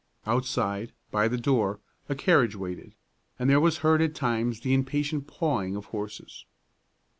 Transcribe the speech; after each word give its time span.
Outside, 0.25 0.93
by 1.11 1.27
the 1.27 1.37
door, 1.37 1.79
a 2.09 2.15
carriage 2.15 2.55
waited, 2.55 2.95
and 3.37 3.47
there 3.47 3.59
was 3.59 3.77
heard 3.85 4.01
at 4.01 4.15
times 4.15 4.61
the 4.61 4.73
impatient 4.73 5.27
pawing 5.27 5.75
of 5.75 5.85
horses. 5.93 6.43